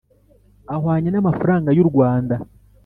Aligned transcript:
ahwanye 0.75 1.09
n 1.11 1.17
amafaranga 1.21 1.69
y 1.77 1.81
u 1.83 1.85
Rwanda 1.89 2.35